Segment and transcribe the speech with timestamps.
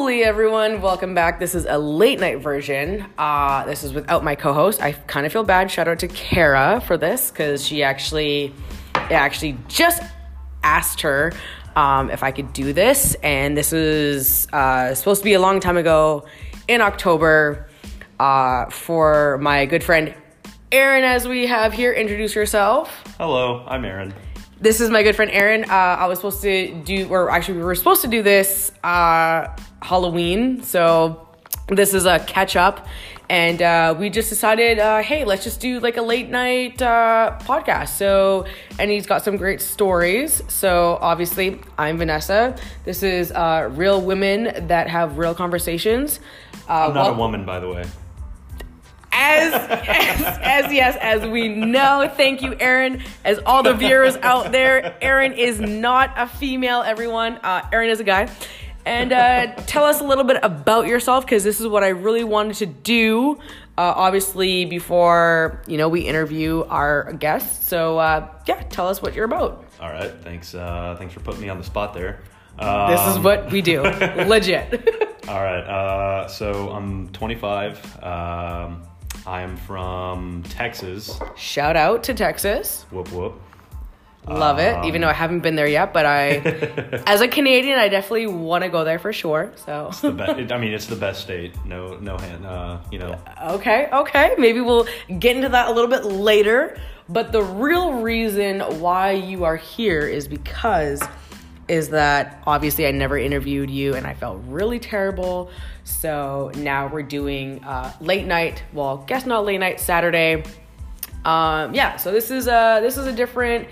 [0.00, 1.38] Holy everyone, welcome back.
[1.38, 3.04] This is a late night version.
[3.18, 4.80] Uh, this is without my co-host.
[4.80, 5.70] I kind of feel bad.
[5.70, 8.54] Shout out to Kara for this because she actually,
[8.94, 10.02] I actually just
[10.62, 11.34] asked her
[11.76, 15.60] um, if I could do this, and this is uh, supposed to be a long
[15.60, 16.24] time ago
[16.66, 17.68] in October
[18.18, 20.14] uh, for my good friend
[20.72, 21.04] Aaron.
[21.04, 21.92] as we have here.
[21.92, 22.90] Introduce yourself.
[23.18, 24.14] Hello, I'm Aaron.
[24.62, 25.64] This is my good friend Aaron.
[25.64, 29.48] Uh, I was supposed to do, or actually, we were supposed to do this uh,
[29.82, 30.62] Halloween.
[30.62, 31.26] So
[31.68, 32.86] this is a catch up,
[33.28, 37.38] and uh, we just decided, uh, hey, let's just do like a late night uh,
[37.42, 37.90] podcast.
[37.90, 38.46] So,
[38.78, 40.42] and he's got some great stories.
[40.48, 42.56] So obviously, I'm Vanessa.
[42.84, 46.18] This is uh, real women that have real conversations.
[46.68, 47.84] Uh, I'm not well- a woman, by the way.
[49.12, 54.52] as, as as yes as we know thank you aaron as all the viewers out
[54.52, 58.30] there aaron is not a female everyone uh, aaron is a guy
[58.86, 62.24] and uh, tell us a little bit about yourself because this is what i really
[62.24, 63.32] wanted to do
[63.78, 69.14] uh, obviously before you know we interview our guests so uh, yeah tell us what
[69.14, 70.54] you're about All right, thanks.
[70.54, 72.20] Uh, thanks for putting me on the spot there.
[72.58, 73.82] this is Um, what we do
[74.26, 74.68] legit
[75.28, 75.62] All right.
[75.62, 78.02] Uh, so I'm 25.
[78.02, 78.82] Um,
[79.26, 81.18] I'm from Texas.
[81.36, 83.40] shout out to texas Whoop whoop.
[84.28, 85.92] Love it, even though I haven't been there yet.
[85.92, 86.28] But I,
[87.06, 89.52] as a Canadian, I definitely want to go there for sure.
[89.66, 91.54] So, it's The be- I mean, it's the best state.
[91.64, 92.46] No, no hand.
[92.46, 93.18] Uh, you know.
[93.42, 94.86] okay, okay, maybe we'll
[95.18, 96.78] get into that a little bit later.
[97.08, 101.02] But the real reason why you are here is because
[101.66, 105.50] is that obviously I never interviewed you and I felt really terrible.
[105.84, 108.64] So now we're doing uh, late night.
[108.72, 110.42] Well, guess not late night Saturday.
[111.24, 113.68] Um, yeah, so this is a this is a different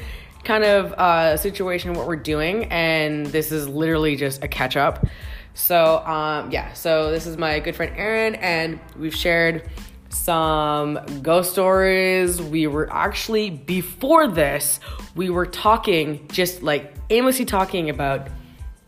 [0.49, 5.07] kind of uh, situation what we're doing, and this is literally just a catch up.
[5.53, 9.69] So um, yeah, so this is my good friend Aaron, and we've shared
[10.09, 12.41] some ghost stories.
[12.41, 14.81] We were actually before this,
[15.15, 18.29] we were talking just like aimlessly talking about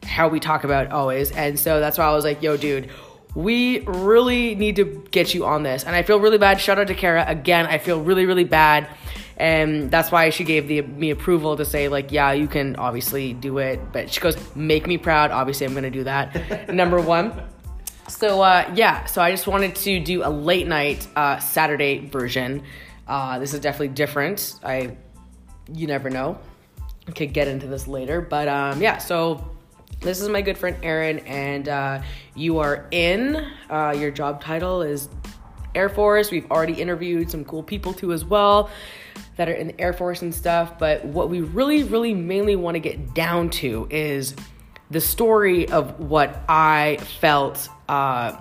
[0.03, 1.31] how we talk about always.
[1.31, 2.89] And so that's why I was like, yo, dude,
[3.35, 5.85] we really need to get you on this.
[5.85, 6.59] And I feel really bad.
[6.59, 7.25] Shout out to Kara.
[7.29, 8.89] Again, I feel really, really bad.
[9.41, 13.33] And that's why she gave the, me approval to say, like, yeah, you can obviously
[13.33, 13.81] do it.
[13.91, 15.31] But she goes, make me proud.
[15.31, 16.69] Obviously, I'm to do that.
[16.75, 17.33] Number one.
[18.07, 22.65] So, uh, yeah, so I just wanted to do a late night uh, Saturday version.
[23.09, 24.57] Uh, this is definitely different.
[24.63, 24.95] I,
[25.73, 26.39] you never know.
[27.09, 28.21] I could get into this later.
[28.21, 29.43] But um, yeah, so
[30.03, 32.03] this is my good friend Aaron, and uh,
[32.35, 33.43] you are in.
[33.71, 35.09] Uh, your job title is
[35.75, 36.31] Air Force.
[36.31, 38.69] We've already interviewed some cool people too as well
[39.41, 40.79] that are in the Air Force and stuff.
[40.79, 44.35] But what we really, really mainly want to get down to is
[44.91, 48.39] the story of what I felt uh,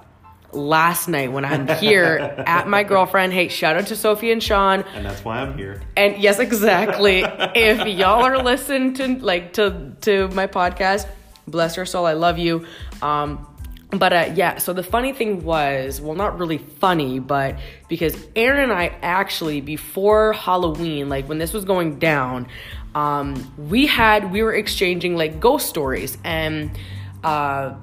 [0.51, 3.31] last night when I'm here at my girlfriend.
[3.31, 4.81] Hey, shout out to Sophie and Sean.
[4.93, 5.81] And that's why I'm here.
[5.95, 7.23] And yes, exactly.
[7.23, 11.07] if y'all are listening to like to to my podcast,
[11.47, 12.65] bless your soul, I love you.
[13.01, 13.47] Um,
[13.91, 17.57] but uh, yeah, so the funny thing was, well, not really funny, but
[17.88, 22.47] because Aaron and I actually before Halloween, like when this was going down,
[22.94, 26.17] um, we had we were exchanging like ghost stories.
[26.23, 26.77] And
[27.23, 27.75] uh,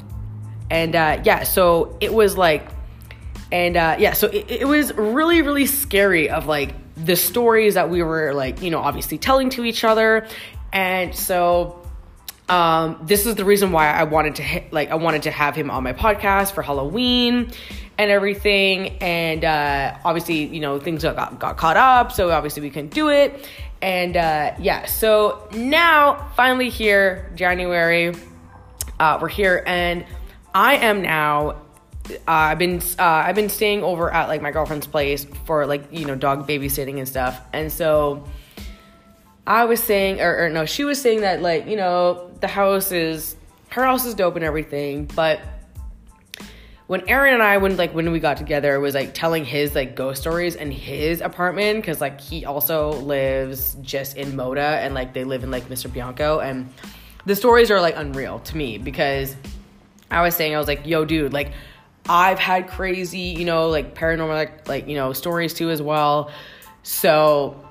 [0.70, 2.68] and uh, yeah, so it was like
[3.52, 7.88] and uh, yeah so it, it was really really scary of like the stories that
[7.88, 10.26] we were like you know obviously telling to each other.
[10.72, 11.85] And so
[12.48, 15.54] um, this is the reason why i wanted to hit, like i wanted to have
[15.54, 17.50] him on my podcast for halloween
[17.98, 18.98] and everything.
[18.98, 23.08] And uh, obviously you know things got, got caught up so obviously we couldn't do
[23.08, 23.48] it.
[23.82, 28.14] And uh, yeah so now finally here january
[28.98, 29.62] uh, we're here.
[29.66, 30.04] And
[30.54, 31.62] i am now
[32.10, 35.84] uh, I've been uh, I've been staying over at like my girlfriend's place for like
[35.90, 38.24] you know dog babysitting and stuff, and so
[39.46, 42.92] I was saying, or, or no, she was saying that like you know the house
[42.92, 43.36] is
[43.68, 45.40] her house is dope and everything, but
[46.86, 49.96] when Aaron and I when like when we got together was like telling his like
[49.96, 55.12] ghost stories in his apartment because like he also lives just in Moda and like
[55.12, 56.72] they live in like Misterbianco and
[57.24, 59.34] the stories are like unreal to me because
[60.10, 61.52] I was saying I was like yo dude like
[62.08, 66.30] I've had crazy you know like paranormal like like you know stories too as well
[66.84, 67.65] so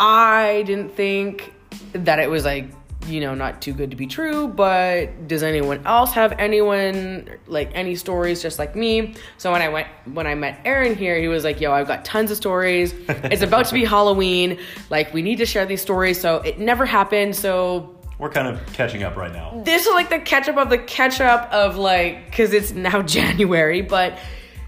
[0.00, 1.52] I didn't think
[1.92, 2.66] that it was like
[3.06, 7.70] you know not too good to be true but does anyone else have anyone like
[7.74, 9.14] any stories just like me?
[9.38, 12.04] So when i went when i met aaron here he was like yo i've got
[12.04, 12.92] tons of stories.
[13.08, 14.58] It's about to be halloween.
[14.90, 16.20] Like we need to share these stories.
[16.20, 17.34] So it never happened.
[17.36, 19.62] So We're kind of catching up right now.
[19.64, 23.00] this is like the catch up of the catch up of like because it's now
[23.16, 24.18] January, but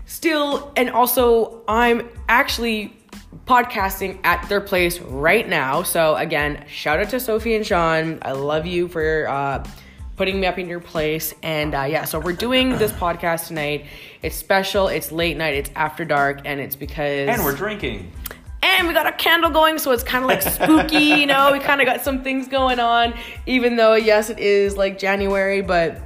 [0.07, 2.97] still, and also I'm actually
[3.47, 5.83] podcasting at their place right now.
[5.83, 8.19] So again, shout out to Sophie and Sean.
[8.23, 9.65] I love you for uh,
[10.17, 11.35] putting me up in your place.
[11.43, 13.87] And uh, yeah, so we're doing this podcast tonight.
[14.23, 14.89] It's special.
[14.89, 15.55] It's late night.
[15.55, 18.13] It's after dark, and it's because And we're drinking.
[18.63, 21.51] and we got a candle going, so it's kind of like spooky, you know.
[21.53, 23.15] We kind of got some things going on,
[23.47, 26.01] even though yes, it is like January, but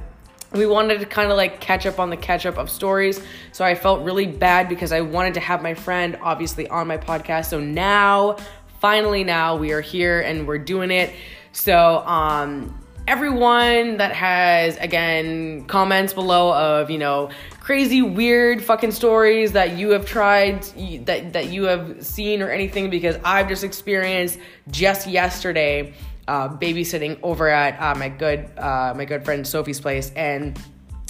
[0.53, 3.21] we wanted to kind of like catch up on the catch up of stories.
[3.51, 6.97] So I felt really bad because I wanted to have my friend obviously on my
[6.97, 7.45] podcast.
[7.49, 8.37] So now,
[8.79, 11.13] finally, now we are here and we're doing it.
[11.51, 17.29] So um, everyone that has again comments below of you know
[17.61, 20.61] crazy weird fucking stories that you have tried
[21.05, 24.37] that that you have seen or anything because I've just experienced
[24.69, 25.93] just yesterday
[26.27, 30.59] uh, babysitting over at uh, my good uh, my good friend Sophie's place and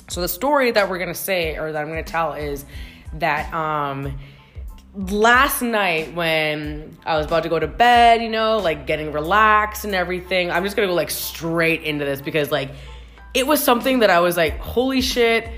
[0.09, 2.65] so the story that we're gonna say or that I'm gonna tell is
[3.13, 4.17] that um
[4.97, 9.85] last night when I was about to go to bed, you know, like getting relaxed
[9.85, 12.71] and everything, I'm just gonna go like straight into this because like
[13.33, 15.49] it was something that I was like, holy shit.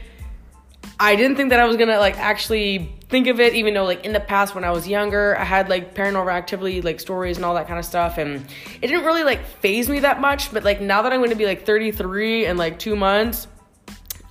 [1.00, 4.04] I didn't think that I was gonna like actually think of it, even though like
[4.04, 7.46] in the past when I was younger, I had like paranormal activity like stories and
[7.46, 8.46] all that kind of stuff, and
[8.82, 10.52] it didn't really like phase me that much.
[10.52, 13.48] But like now that I'm gonna be like 33 in like two months,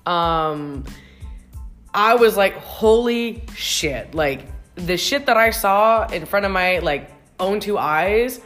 [0.04, 0.84] um,
[1.94, 4.14] I was like, holy shit!
[4.14, 4.42] Like
[4.74, 7.10] the shit that I saw in front of my like
[7.40, 8.42] own two eyes,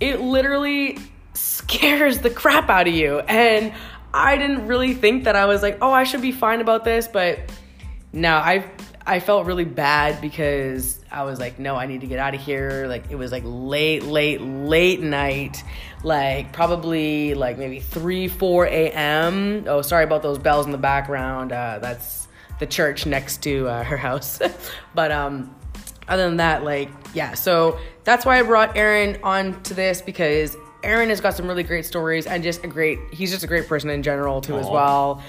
[0.00, 0.98] it literally
[1.32, 3.20] scares the crap out of you.
[3.20, 3.72] And
[4.14, 7.08] I didn't really think that I was like, oh, I should be fine about this,
[7.08, 7.40] but
[8.12, 8.64] no, I
[9.04, 12.40] I felt really bad because I was like, no, I need to get out of
[12.40, 12.86] here.
[12.88, 15.64] Like it was like late, late, late night,
[16.04, 19.64] like probably like maybe three, four a.m.
[19.66, 21.50] Oh, sorry about those bells in the background.
[21.50, 22.28] Uh, that's
[22.60, 24.40] the church next to uh, her house,
[24.94, 25.52] but um
[26.06, 30.56] other than that, like, yeah, so that's why I brought Aaron on to this because
[30.84, 33.66] Aaron has got some really great stories and just a great, he's just a great
[33.66, 35.22] person in general too, as well.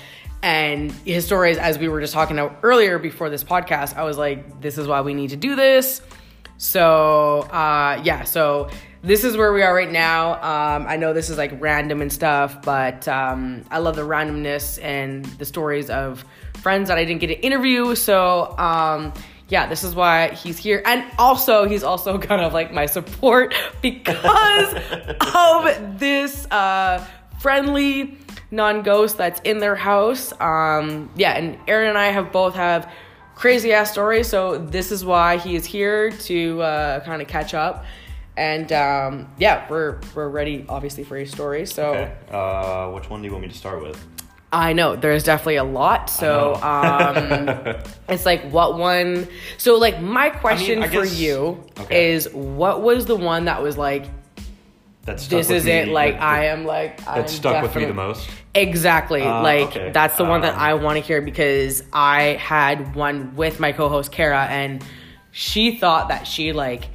[0.43, 4.17] And his stories, as we were just talking about earlier before this podcast, I was
[4.17, 6.01] like, this is why we need to do this.
[6.57, 8.69] So, uh, yeah, so
[9.01, 10.33] this is where we are right now.
[10.35, 14.81] Um, I know this is like random and stuff, but um, I love the randomness
[14.83, 16.23] and the stories of
[16.61, 17.95] friends that I didn't get to interview.
[17.95, 19.13] So, um,
[19.49, 20.81] yeah, this is why he's here.
[20.85, 24.73] And also, he's also kind of like my support because
[25.33, 27.05] of this uh,
[27.39, 28.17] friendly
[28.51, 30.33] non ghost that's in their house.
[30.39, 32.91] Um, yeah, and Aaron and I have both have
[33.35, 34.27] crazy ass stories.
[34.27, 37.85] So, this is why he is here to uh, kind of catch up.
[38.37, 41.65] And um, yeah, we're, we're ready, obviously, for his story.
[41.65, 42.13] So, Okay.
[42.29, 44.03] Uh, which one do you want me to start with?
[44.55, 46.09] I know there's definitely a lot.
[46.09, 47.75] So um,
[48.09, 49.27] it's like what one.
[49.57, 52.13] So like my question I for guess- you okay.
[52.13, 54.05] is what was the one that was like
[55.03, 55.87] That stuck this is me, it?
[55.89, 58.29] Like that- I am like I'm That stuck with me the most.
[58.53, 59.21] Exactly.
[59.23, 59.91] Uh, like okay.
[59.91, 63.73] that's the one that Um, I want to hear because I had one with my
[63.73, 64.81] co-host Kara and
[65.31, 66.87] she thought that she like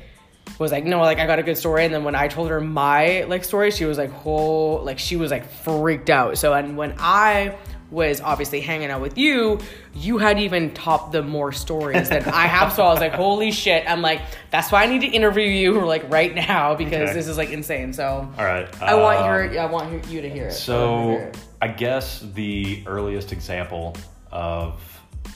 [0.61, 2.61] was like no like I got a good story and then when I told her
[2.61, 6.37] my like story she was like whole like she was like freaked out.
[6.39, 7.57] So and when I
[7.91, 9.59] was obviously hanging out with you,
[9.95, 12.73] you had even topped the more stories than I have.
[12.73, 13.91] So I was like, holy shit.
[13.91, 14.21] I'm like,
[14.53, 17.13] that's why I need to interview you like right now because Okay.
[17.15, 17.93] this is like insane.
[17.93, 18.05] So
[18.39, 18.69] All right.
[18.81, 20.07] I want um, your I want you to hear it.
[20.07, 21.39] I want you to hear So it.
[21.63, 23.97] I guess the earliest example
[24.31, 24.81] of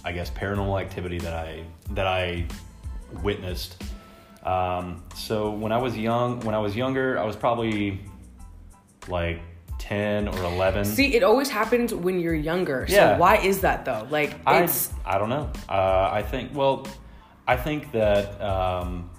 [0.05, 2.45] I guess paranormal activity that I that I
[3.23, 3.83] witnessed.
[4.45, 8.01] Um, so when I was young, when I was younger, I was probably
[9.09, 9.41] like
[9.79, 10.85] ten or eleven.
[10.85, 12.87] See, it always happens when you're younger.
[12.87, 13.19] So Yeah.
[13.19, 14.07] why is that though?
[14.11, 14.69] Like I,
[15.05, 15.51] I don't know.
[15.69, 16.87] Uh, I think well,
[17.47, 19.11] I think that um,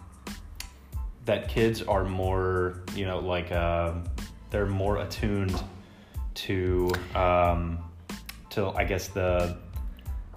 [1.25, 3.93] that kids are more you know like uh,
[4.51, 5.61] they're more attuned
[6.35, 7.79] to um,
[8.51, 9.57] to I guess the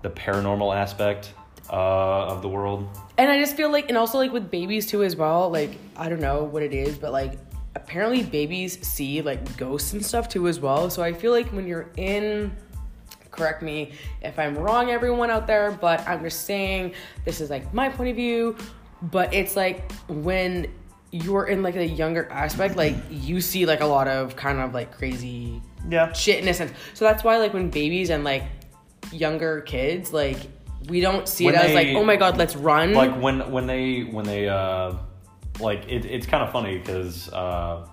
[0.03, 1.35] the paranormal aspect
[1.71, 2.89] uh, of the world.
[3.19, 6.09] And I just feel like and also like with babies too as well, like I
[6.09, 7.39] don't know what it is, but like
[7.75, 10.89] apparently babies see like ghosts and stuff too as well.
[10.89, 12.53] So I feel like when you're in
[13.31, 16.95] correct me if I'm wrong everyone out there, but I'm just saying
[17.25, 18.57] this is like my point of view,
[19.03, 20.73] but it's like when
[21.11, 24.75] you're in like a younger aspect, like you see like a lot of kind of
[24.75, 26.13] like crazy Yeah.
[26.13, 26.73] shit in a sense.
[26.95, 28.45] So that's why like when babies and like
[29.13, 30.37] younger kids like
[30.89, 32.93] we don't see When it as like oh my god let's run.
[32.95, 34.95] like when when they when they uh
[35.61, 37.87] like it, it's kind of funny because uh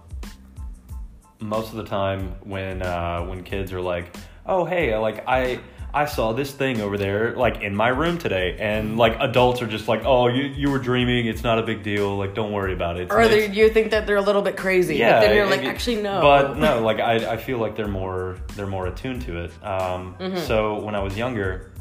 [1.39, 4.15] most of the time when uh, when kids are like,
[4.45, 5.59] "Oh, hey, like I
[5.93, 9.67] I saw this thing over there like in my room today," and like adults are
[9.67, 11.25] just like, "Oh, you you were dreaming.
[11.27, 12.15] It's not a big deal.
[12.17, 14.55] Like, don't worry about it." It's- Or they, you think that they're a little bit
[14.55, 14.95] crazy.
[14.95, 16.21] yeah, But then you're like, mean, actually, no.
[16.21, 19.51] But no, like I, I feel like they're more they're more attuned to it.
[19.63, 20.37] Um, Mm-hmm.
[20.47, 21.73] So when I was younger,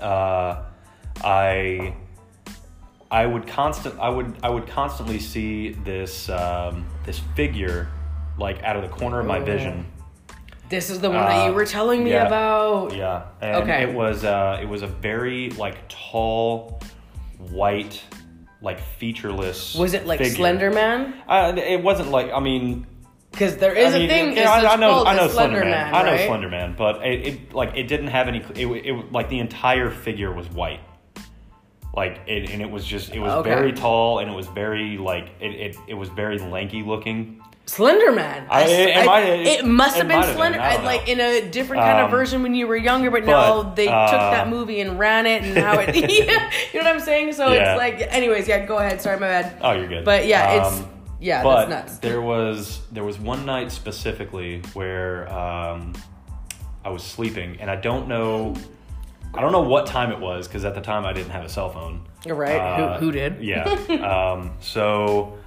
[0.00, 0.62] uh,
[1.22, 1.94] I
[3.10, 7.88] I would constant I would I would constantly see this um, this figure
[8.38, 9.86] like out of the corner of my vision.
[10.68, 12.26] This is the one that you Uh, were telling me yeah.
[12.28, 12.94] about.
[12.94, 13.82] Yeah, and Okay.
[13.82, 16.80] it was uh, it was a very like tall,
[17.50, 18.00] white,
[18.62, 19.74] like featureless.
[19.74, 20.36] Was it like figure.
[20.36, 21.12] Slender Man?
[21.28, 22.86] Uh, it wasn't like I mean
[23.30, 24.38] Because there is I mean, a thing.
[24.46, 25.94] I, I know, I know Slender Man.
[25.94, 26.26] I know right?
[26.26, 28.38] Slender Man, but it, it like it didn't have any.
[28.54, 30.80] It, it like the entire figure was white,
[31.94, 33.50] like it, and it was just it was Okay.
[33.50, 37.40] very tall and it was very like it, it, it was very lanky looking.
[37.66, 38.48] Slender Man.
[38.50, 40.60] I- it- it might- it must it have been been, Slender.
[40.60, 41.12] I I- like know.
[41.12, 43.84] in a different kind of Um, version when you were younger, but, now but, they
[43.84, 45.94] took uh, that movie and ran it, and now it.
[45.94, 47.32] yeah, you know what I'm saying?
[47.34, 47.74] So Yeah.
[47.74, 48.66] it's like, anyways, yeah.
[48.66, 49.00] Go ahead.
[49.00, 49.56] Sorry, my bad.
[49.62, 50.04] Oh, you're good.
[50.04, 50.88] But yeah, it's Um,
[51.20, 51.98] yeah, but that's nuts.
[52.00, 55.92] there was there was one night specifically where um,
[56.84, 58.54] I was sleeping, and I don't know.
[59.32, 61.48] I don't know what time it was because at the time I didn't have a
[61.48, 62.06] cell phone.
[62.26, 62.56] You're right.
[62.58, 63.40] Uh, who, who did?
[63.42, 63.62] Yeah.
[64.34, 65.38] um, so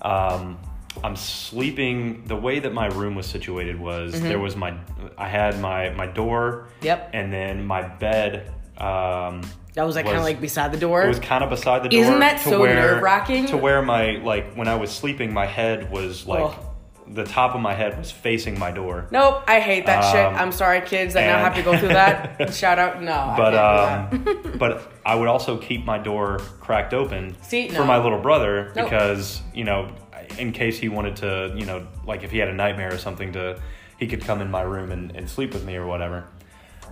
[0.00, 0.58] um,
[1.04, 2.24] I'm sleeping.
[2.26, 4.24] The way that my room was situated was Mm-hmm.
[4.28, 4.74] there was my
[5.16, 6.68] I had my my door.
[6.82, 7.10] Yep.
[7.12, 8.50] And then my bed.
[8.78, 9.42] Um,
[9.74, 11.02] That was like kind of like beside the door.
[11.02, 12.00] it was kind of beside the door.
[12.00, 13.46] Isn't that so nerve-wracking?
[13.46, 16.64] To where my like when I was sleeping, my head was like Ugh.
[17.08, 19.06] the top of my head was facing my door.
[19.10, 20.26] Nope, I hate that shit.
[20.26, 22.52] Um, I'm sorry, kids that now have to go through that.
[22.62, 23.32] Shout out, no.
[23.36, 24.46] But I can't do that.
[24.52, 27.84] um, but I would also keep my door cracked open See, for no.
[27.86, 28.90] my little brother Nope.
[28.90, 29.90] because you know
[30.38, 33.32] in case he wanted to you know like if he had a nightmare or something
[33.32, 33.60] to
[33.98, 36.26] he could come in my room and, and sleep with me or whatever.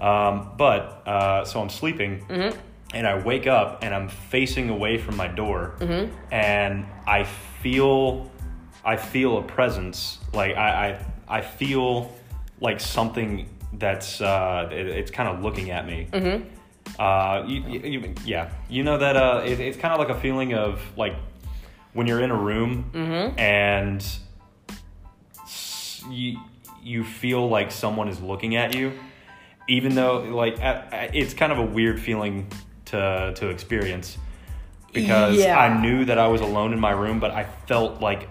[0.01, 2.59] Um, but uh, so I'm sleeping Mm-hmm.
[2.93, 6.13] And I wake up and I'm facing away from my door Mm-hmm.
[6.33, 8.31] and I feel
[8.85, 12.13] I feel a presence like I I, I feel
[12.61, 16.09] like something that's uh, it, it's kind of looking at me.
[16.13, 16.49] Mm-hmm.
[16.99, 20.21] Uh, you, you, you- yeah, you know that uh, it, it's kind of like a
[20.21, 21.15] feeling of like
[21.93, 23.39] when you're in a room Mm-hmm.
[23.39, 24.05] and
[26.11, 26.39] you
[26.83, 28.93] you feel like someone is looking at you,
[29.69, 30.57] even though like
[31.15, 32.49] it's kind of a weird feeling
[32.91, 34.19] to to experience
[34.93, 35.59] because Yeah.
[35.59, 38.29] I knew that I was alone in my room, but I felt like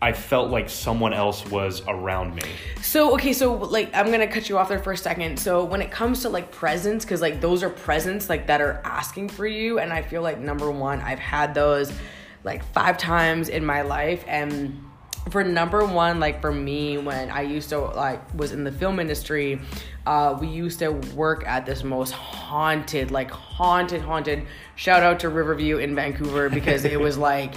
[0.00, 2.42] I felt like someone else was around me.
[2.80, 5.38] So okay, so like I'm gonna cut you off there for a second.
[5.38, 8.80] So when it comes to like presents, because like those are presents like that are
[8.84, 11.92] asking for you, and I feel like number one, I've had those
[12.42, 14.84] like five times in my life, and
[15.30, 18.98] for number one, like for me, when I used to like was in the film
[18.98, 19.60] industry,
[20.06, 24.46] uh, we used to work at this most haunted, like haunted, haunted.
[24.74, 27.54] Shout out to Riverview in Vancouver because it was like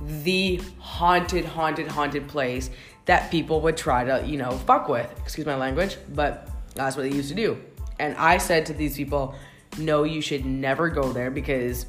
[0.00, 2.70] the haunted, haunted, haunted place
[3.04, 5.10] that people would try to, you know, fuck with.
[5.20, 7.58] Excuse my language, but that's what they used to do.
[7.98, 9.34] And I said to these people,
[9.78, 11.86] no, you should never go there because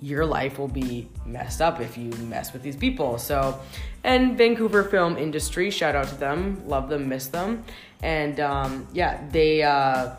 [0.00, 3.18] your life will be messed up if you mess with these people.
[3.18, 3.58] So,
[4.04, 7.64] and Vancouver film industry, shout out to them, love them, miss them,
[8.02, 10.10] and um, yeah, they uh,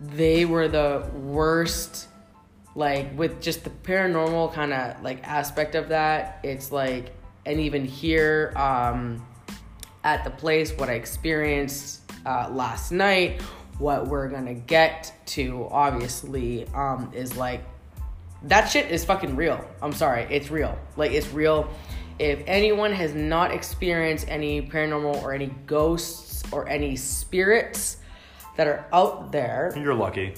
[0.00, 2.08] they were the worst.
[2.76, 7.14] Like with just the paranormal kind of like aspect of that, it's like,
[7.46, 9.24] and even here um,
[10.02, 13.42] at the place, what I experienced uh, last night,
[13.78, 17.64] what we're gonna get to, obviously, um, is like
[18.42, 19.64] that shit is fucking real.
[19.80, 20.76] I'm sorry, it's real.
[20.96, 21.70] Like it's real.
[22.18, 27.96] If anyone has not experienced any paranormal or any ghosts or any spirits
[28.56, 30.34] that are out there, You're lucky.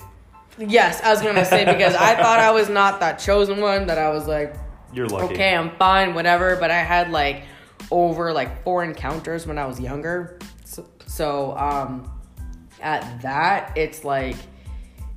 [0.59, 3.87] yes, I was gonna say because I thought I was not that chosen one.
[3.87, 4.55] That I was like,
[4.95, 5.35] You're lucky.
[5.35, 6.57] okay, I'm fine, whatever.
[6.57, 7.45] But I had like
[7.91, 10.39] over like four encounters when I was younger.
[10.65, 12.11] So, so um,
[12.81, 14.37] at that, it's like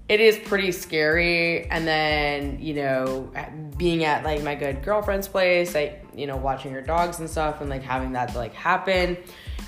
[0.10, 1.66] it is pretty scary.
[1.70, 3.32] And then you know,
[3.78, 7.62] being at like my good girlfriend's place, like you know, watching her dogs and stuff,
[7.62, 9.18] and like having that like happen.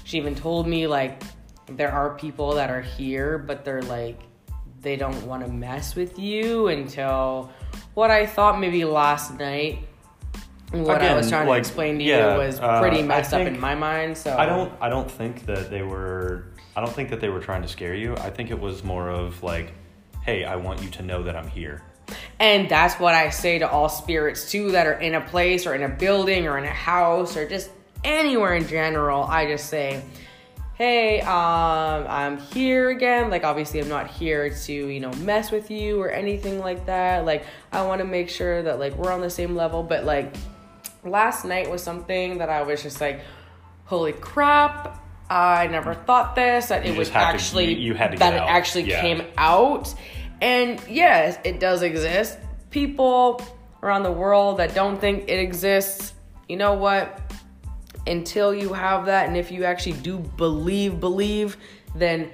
[0.04, 1.22] She even told me like
[1.68, 4.20] there are people that are here, but they're like
[4.82, 7.52] they don't want to mess with you until
[7.94, 9.88] what I thought maybe last night.
[10.72, 13.34] What I was trying like, to explain to yeah, you was uh, pretty I messed
[13.34, 14.18] up in my mind.
[14.18, 16.46] So I don't I don't think that they were
[16.76, 18.16] I don't think that they were trying to scare you.
[18.18, 19.74] I think it was more of like,
[20.24, 21.82] hey, I want you to know that I'm here.
[22.40, 25.74] And that's what I say to all spirits too that are in a place or
[25.74, 27.70] in a building or in a house or just
[28.04, 30.04] anywhere in general, I just say,
[30.76, 33.30] hey, um, I'm here again.
[33.30, 37.24] Like, obviously, I'm not here to, you know, mess with you or anything like that.
[37.24, 39.84] Like, I want to make sure that, like, we're on the same level.
[39.84, 40.36] But, like,
[41.04, 43.22] last night was something that I was just like,
[43.86, 45.01] holy crap.
[45.32, 48.34] I never thought this that You it was had to- actually you- had to that
[48.34, 48.50] it out.
[48.50, 49.00] actually Yeah.
[49.00, 49.94] came out.
[50.42, 52.38] And yes, it does exist.
[52.70, 53.42] People
[53.82, 56.14] around the world that don't think it exists,
[56.50, 57.18] you know what?
[58.06, 61.56] Until you have that, and if you actually do believe, believe,
[61.96, 62.30] then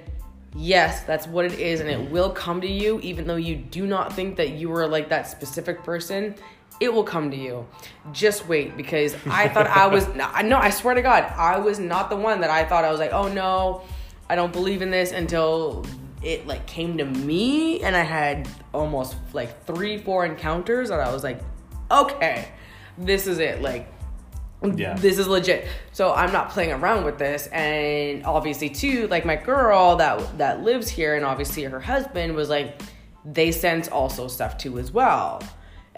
[0.56, 3.86] yes, that's what it is, and it will come to you, even though you do
[3.86, 6.34] not think that you were like that specific person.
[6.80, 7.66] It will come to you.
[8.12, 10.06] Just wait, because I thought I was.
[10.20, 10.58] I know.
[10.58, 13.12] I swear to God, I was not the one that I thought I was like,
[13.12, 13.82] oh no,
[14.28, 15.84] I don't believe in this until
[16.22, 21.12] it like came to me, and I had almost like three, four encounters and I
[21.12, 21.40] was like,
[21.90, 22.48] okay,
[22.96, 23.62] this is it.
[23.62, 23.88] Like
[24.62, 24.94] Yeah.
[24.94, 25.66] this is legit.
[25.92, 27.46] So I'm not playing around with this.
[27.48, 32.48] And obviously too, like my girl that that lives here and obviously her husband was
[32.48, 32.82] like
[33.24, 35.42] they sense also stuff too as well.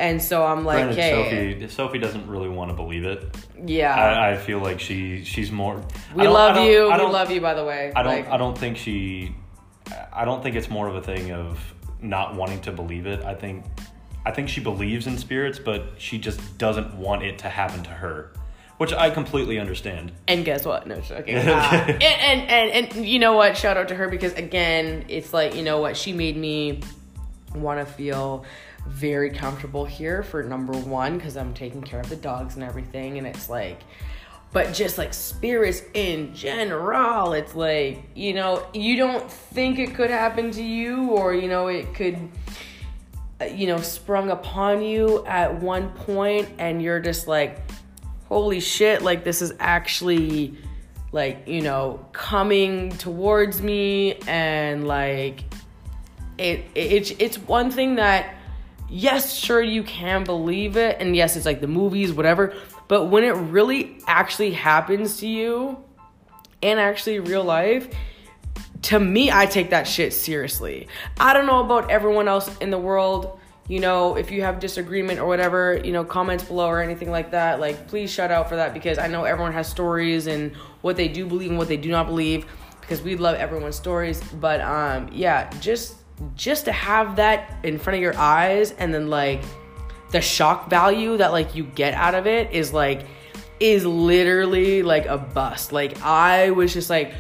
[0.00, 3.23] And so I'm like, Granted, hey, Sophie, Sophie doesn't really want to believe it.
[3.66, 3.95] yeah.
[3.95, 5.85] I, I feel like she she's more.
[6.14, 6.88] We love you.
[6.88, 7.92] I We love you by the way.
[7.95, 8.12] I don't.
[8.14, 9.35] Like, I don't think she.
[10.11, 11.61] I don't think it's more of a thing of
[12.00, 13.23] not wanting to believe it.
[13.25, 13.66] I think.
[14.25, 17.90] I think she believes in spirits, but she just doesn't want it to happen to
[17.90, 18.33] her,
[18.78, 20.12] which I completely understand.
[20.28, 20.87] And guess what?
[20.87, 21.35] No, okay.
[21.47, 23.54] Uh, and, and and and you know what?
[23.54, 26.80] Shout out to her because again, it's like you know what she made me
[27.54, 28.45] want to feel
[28.87, 33.19] very comfortable here for number one because I'm taking care of the dogs and everything,
[33.19, 33.81] and it's like.
[34.53, 40.11] But just like spirits in general, it's like, you know, you don't think it could
[40.11, 42.19] happen to you, or, you know, it could,
[43.41, 47.61] uh, you know, sprung upon you at one point, and you're just like,
[48.29, 50.57] holy shit, like this is actually
[51.13, 55.45] like, you know, coming towards me and like
[56.38, 58.35] it, it it's it's one thing that
[58.90, 62.55] yes, sure you can believe it and yes, it's like the movies whatever,
[62.88, 65.79] but when it really actually happens to you
[66.62, 67.88] and actually real life,
[68.83, 70.88] to me, I take that shit seriously.
[71.18, 73.38] I don't know about everyone else in the world.
[73.68, 77.31] You know, if you have disagreement or whatever, you know, comments below or anything like
[77.31, 80.96] that, like please shout out for that because I know everyone has stories and what
[80.96, 82.46] they do believe and what they do not believe
[82.81, 84.20] because we love everyone's stories.
[84.40, 85.94] But um yeah, just
[86.35, 89.42] just to have that in front of your eyes and then like
[90.11, 93.06] the shock value that like you get out of it is like
[93.59, 95.72] is literally like a bust.
[95.72, 97.14] Like I was just like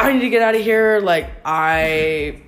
[0.00, 1.00] I need to get out of here.
[1.00, 2.42] Like I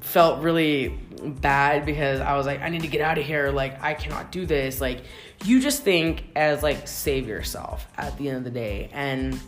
[0.00, 0.88] felt really
[1.24, 3.50] bad because I was like, I need to get out of here.
[3.50, 4.80] Like I cannot do this.
[4.80, 5.02] Like
[5.44, 8.88] you just think as like save yourself at the end of the day.
[8.92, 9.38] And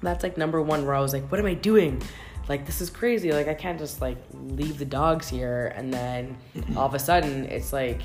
[0.00, 2.02] that's like number one where I was like, what am I doing?
[2.48, 3.32] Like this is crazy.
[3.32, 6.36] Like I can't just like leave the dogs here and then
[6.76, 8.00] all of a sudden it's like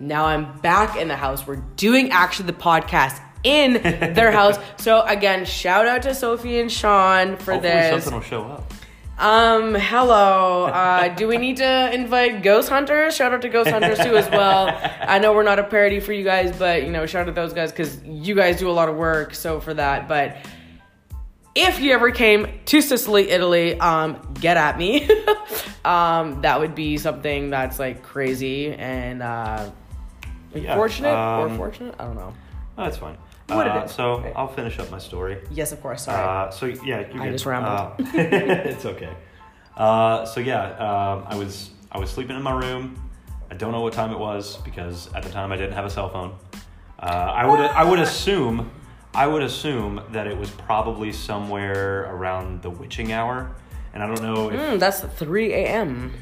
[0.00, 1.46] now I'm back in the house.
[1.46, 3.74] We're doing actually the podcast in
[4.14, 4.58] their house.
[4.78, 8.04] So again, shout out to Sophie and Sean for Hopefully this.
[8.04, 8.72] something will show up.
[9.16, 10.64] Um, hello.
[10.64, 13.14] Uh, do we need to invite ghost hunters?
[13.14, 14.68] Shout out to ghost hunters too as well.
[15.00, 17.32] I know we're not a parody for you guys, but you know, shout out to
[17.32, 19.34] those guys because you guys do a lot of work.
[19.36, 20.36] So for that, but
[21.54, 25.08] if you ever came to Sicily, Italy, um, get at me.
[25.84, 29.70] um, that would be something that's like crazy and uh,
[30.54, 31.94] Yeah, unfortunate or um, fortunate.
[31.98, 32.34] I don't know.
[32.76, 33.16] Oh, that's fine.
[33.46, 34.32] What Uh, is, So right.
[34.34, 35.38] I'll finish up my story.
[35.50, 36.04] Yes, of course.
[36.04, 36.20] Sorry.
[36.48, 37.32] Uh, so yeah, I good.
[37.32, 37.74] just rambled.
[37.74, 39.12] Uh, it's okay.
[39.76, 42.96] Uh, so yeah, um, I was I was sleeping in my room.
[43.50, 45.90] I don't know what time it was because at the time I didn't have a
[45.90, 46.34] cell phone.
[46.98, 48.70] Uh, I would I would assume
[49.14, 53.50] I would assume that it was probably somewhere around the witching hour,
[53.92, 56.12] and I don't know if Mm, that's 3 a.m.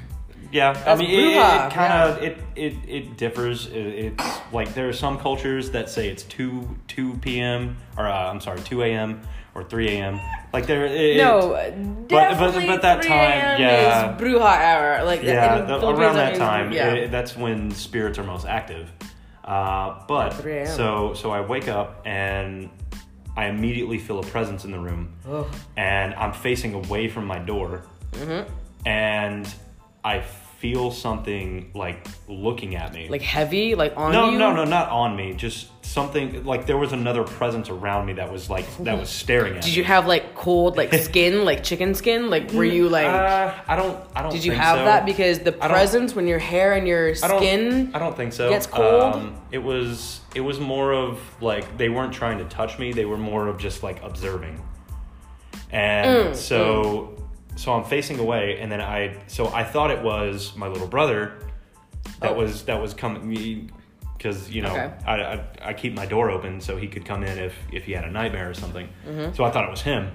[0.53, 3.67] yeah, I mean, it, it kind of it, it it differs.
[3.69, 7.77] It, it's like there are some cultures that say it's two two p.m.
[7.97, 9.23] or uh, I'm sorry, two a.m.
[9.55, 10.21] or three a.m.
[10.53, 14.13] Like there, it, No, but- definitely but that 3 time, yeah.
[14.15, 15.05] is bruja hour.
[15.07, 16.93] Like yeah, the- around that time, Yeah.
[16.93, 18.93] it- that's when spirits are most active.
[19.43, 22.69] Uh, but 3 so so I wake up and
[23.37, 25.47] I immediately feel a presence in the room, Ugh.
[25.77, 28.47] and I'm facing away from my door, Mhm.
[28.85, 29.55] and
[30.05, 30.21] I
[30.63, 33.09] feel something like looking at me.
[33.09, 34.17] Like heavy, like on me.
[34.17, 34.39] no, you.
[34.39, 35.35] no, no, not on me.
[35.35, 39.55] Just something like there was another presence around me that was like that was staring
[39.55, 39.61] at me.
[39.63, 39.77] Did me.
[39.79, 42.31] you have like cold, like skin, like chicken skin?
[42.31, 43.09] Like were you like?
[43.09, 43.99] Uh, I don't.
[44.15, 44.31] I don't.
[44.31, 44.85] did you have so.
[44.85, 47.91] that because the presence when your hair and your I don't, skin?
[47.93, 48.49] I don't think so.
[48.49, 49.15] gets cold?
[49.17, 50.21] Um, it was.
[50.37, 52.93] It was more of like they weren't trying to touch me.
[52.93, 54.63] They were more of just like observing.
[55.73, 57.17] And Mm, so,
[57.57, 59.23] so I'm facing away, and then I.
[59.27, 61.35] So I thought it was my little brother.
[62.21, 62.35] That Oh.
[62.35, 63.71] was that was coming
[64.17, 64.93] because you know Okay.
[65.07, 67.93] I, I I keep my door open so he could come in if if he
[67.93, 68.89] had a nightmare or something.
[69.07, 69.35] Mm-hmm.
[69.35, 70.11] So I thought it was him.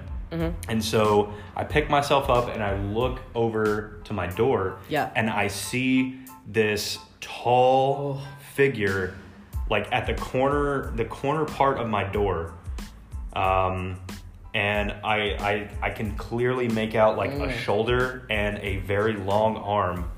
[0.68, 4.76] And so I pick myself up and I look over to my door.
[4.90, 5.10] Yeah.
[5.16, 8.28] And I see this tall Oh.
[8.54, 9.14] figure,
[9.70, 12.52] like at the corner, the corner part of my door.
[13.34, 14.00] Um,
[14.54, 17.52] and I, I, I can clearly make out like a mm.
[17.52, 20.10] shoulder and a very long arm,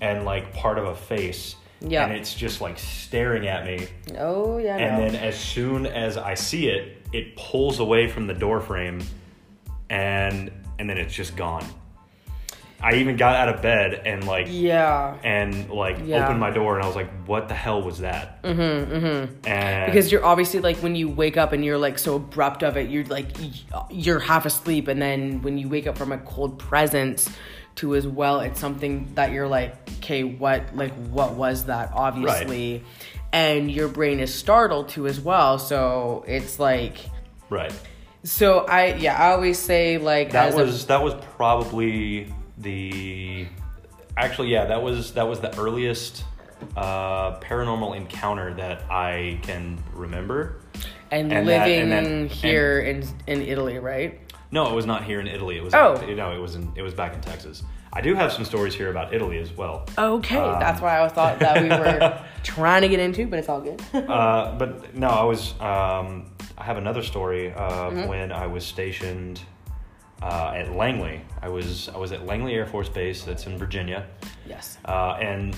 [0.00, 1.56] and like part of a face.
[1.80, 2.04] Yeah.
[2.04, 3.88] And it's just like staring at me.
[4.18, 4.76] oh yeah.
[4.76, 5.04] And no.
[5.04, 9.02] then as soon as I see it, it pulls away from the door frame
[9.90, 11.64] and and then it's just gone.
[12.80, 15.16] I even got out of bed and like yeah.
[15.24, 16.24] and like Yeah.
[16.24, 18.42] opened my door and I was like, what the hell was that?
[18.42, 19.48] Mm-hmm, mm-hmm.
[19.48, 22.76] And Because you're obviously like when you wake up and you're like so abrupt of
[22.76, 23.28] it, you're like
[23.90, 27.28] you're half asleep, and then when you wake up from a cold presence,
[27.76, 31.90] to as well, it's something that you're like, okay, what like what was that?
[31.94, 32.84] Obviously,
[33.32, 35.58] and your brain is startled too as well.
[35.58, 36.98] So it's like,
[37.50, 37.72] right.
[38.22, 43.46] so I yeah, I always say like That as a- was that was probably the
[44.16, 46.24] actually yeah, that was that was the earliest
[46.76, 50.60] uh paranormal encounter that I can remember.
[51.10, 54.20] and, and that- living and then- here in in Italy, right?
[54.50, 55.56] No, it was not here in Italy.
[55.56, 56.00] It was Oh.
[56.06, 57.62] you know, it was in it was back in Texas.
[57.92, 59.86] I do have some stories here about Italy as well.
[59.96, 63.48] Okay, Um, that's why I thought that we were trying to get into, but it's
[63.48, 63.80] all good.
[63.94, 65.52] Uh, but no, I was.
[65.60, 66.26] Um,
[66.58, 68.08] I have another story of Mm-hmm.
[68.08, 69.40] when I was stationed
[70.24, 71.20] uh, at Langley.
[71.42, 73.22] I was I was at Langley Air Force Base.
[73.24, 74.06] That's in Virginia,
[74.48, 74.78] yes.
[74.86, 75.54] uh, and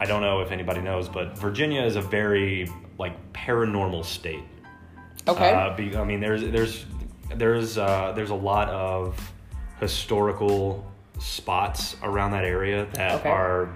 [0.00, 4.42] I don't know if anybody knows, but Virginia is a very like paranormal state.
[5.28, 5.52] Okay.
[5.52, 6.86] Uh, be, I mean, there's there's
[7.36, 9.32] there's uh, there's a lot of
[9.80, 10.84] historical
[11.20, 13.30] spots around that area that Okay.
[13.30, 13.72] are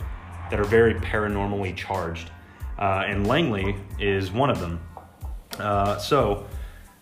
[0.50, 2.30] that are very paranormally charged,
[2.78, 4.80] uh, and Langley is one of them.
[5.58, 6.46] Uh, so,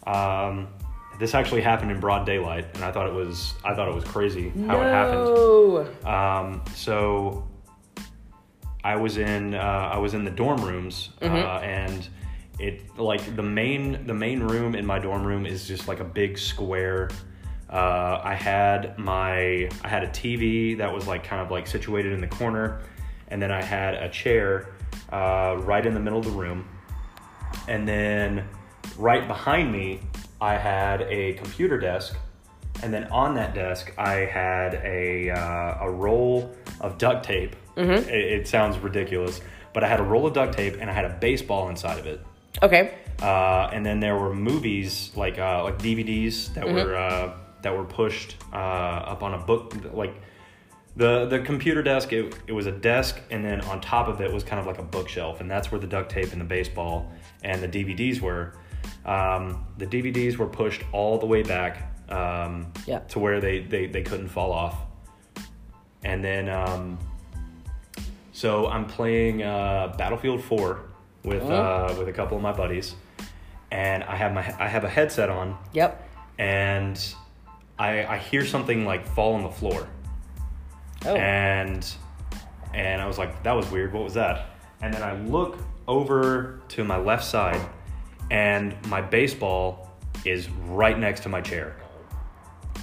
[0.07, 0.68] um,
[1.18, 4.04] this actually happened in broad daylight, and I thought it was I thought it was
[4.04, 5.26] crazy how it happened.
[6.07, 7.48] Um, so
[8.85, 9.59] I was in uh,
[9.92, 12.09] I was in the dorm rooms, uh, and
[12.59, 16.04] it like the main the main room in my dorm room is just like a
[16.04, 17.11] big square.
[17.70, 22.12] Uh, I had my I had a TV that was like kind of like situated
[22.12, 22.81] in the corner,
[23.28, 24.68] and then I had a chair
[25.12, 26.68] uh, right in the middle of the room,
[27.66, 28.44] and then
[28.96, 30.00] right behind me
[30.40, 32.16] I had a computer desk,
[32.83, 37.57] and then on that desk I had a uh, a roll of duct tape.
[38.09, 39.40] It, it sounds ridiculous,
[39.72, 42.07] but I had a roll of duct tape and I had a baseball inside of
[42.07, 42.24] it.
[42.62, 42.94] Okay.
[43.20, 47.85] Uh, and then there were movies like uh, like DVDs that were uh, that were
[47.85, 50.14] pushed uh, up on a book like
[50.96, 52.12] the the computer desk.
[52.12, 54.79] It, it was a desk, and then on top of it was kind of like
[54.79, 58.55] a bookshelf, and that's where the duct tape and the baseball and the DVDs were.
[59.09, 62.99] Um, the DVDs were pushed all the way back um, Yeah.
[63.11, 64.77] to where they, they they couldn't fall off,
[66.05, 66.99] and then um,
[68.33, 70.81] so I'm playing uh, Battlefield 4
[71.25, 72.94] with uh, with a couple of my buddies,
[73.71, 76.03] and I have my I have a headset on, Yep.
[76.38, 77.14] and
[77.79, 79.88] I I hear something like fall on the floor,
[81.07, 81.14] Oh.
[81.16, 81.87] and
[82.75, 83.92] and I was like that was weird.
[83.92, 84.47] What was that?
[84.83, 85.57] And then I look
[85.88, 87.61] over to my left side,
[88.31, 89.88] and my baseball
[90.25, 91.77] is right next to my chair.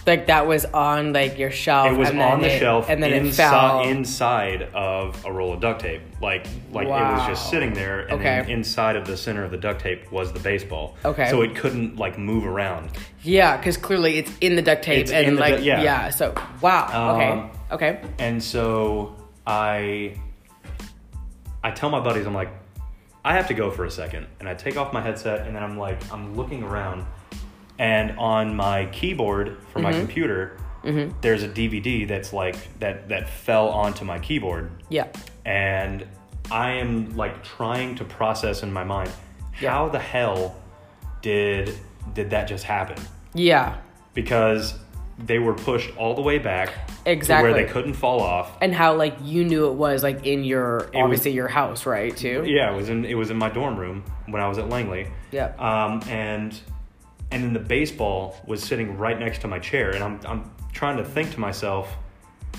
[0.08, 1.92] like that was on like your shelf.
[1.92, 3.84] It was and then on the it- shelf and then it inside, fell.
[3.84, 6.02] inside of a roll of duct tape.
[6.22, 9.58] Like like it was just sitting there and then inside of the center of the
[9.58, 10.96] duct tape was the baseball.
[11.04, 11.30] Okay.
[11.30, 12.92] So it couldn't like move around.
[13.24, 15.82] yeah, because clearly it's in the duct tape It's and in the like du- yeah.
[15.82, 16.10] yeah.
[16.10, 17.16] So wow.
[17.16, 17.30] Okay.
[17.30, 18.02] Um, okay.
[18.20, 19.16] And so
[19.48, 20.16] I
[21.64, 22.52] I tell my buddies, I'm like,
[23.26, 24.28] I have to go for a second.
[24.40, 27.06] And I take off my headset and then I'm like, I'm looking around
[27.80, 30.02] and on my keyboard for my mm-hmm.
[30.02, 31.12] computer, mm-hmm.
[31.22, 34.72] there's a DVD that's like that that fell onto my keyboard.
[34.90, 35.08] Yeah.
[35.44, 36.08] and
[36.52, 39.10] I am like trying to process in my mind
[39.60, 39.72] Yeah.
[39.72, 40.56] how the hell
[41.24, 41.76] did
[42.14, 43.04] did that just happen?
[43.34, 43.78] Yeah.
[44.14, 44.78] Because
[45.18, 46.74] they were pushed all the way back
[47.06, 47.50] Exactly.
[47.50, 48.52] to where they couldn't fall off.
[48.62, 52.16] and how like you knew it was like in your was- obviously your house, right?
[52.16, 52.44] Too.
[52.46, 55.08] Yeah, it was in it was in my dorm room when I was at Langley.
[55.32, 55.54] Yeah.
[55.58, 56.60] Um, and
[57.32, 60.98] and then the baseball was sitting right next to my chair, and I'm I'm trying
[60.98, 61.96] to think to myself,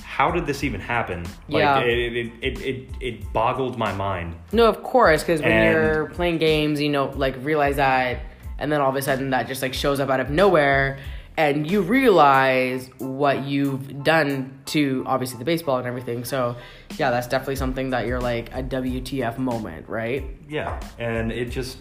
[0.03, 1.25] how did this even happen?
[1.49, 1.81] Like Yeah.
[1.81, 4.35] it, it, it, it, it boggled my mind.
[4.53, 8.21] No, of course, because when And- you're playing games, you know, like realize that,
[8.59, 10.99] and then all of a sudden that just like shows up out of nowhere,
[11.37, 16.25] and you realize what you've done to obviously the baseball and everything.
[16.25, 16.57] So,
[16.97, 20.25] yeah, that's definitely something that you're like a WTF moment, right?
[20.49, 21.79] Yeah, and it just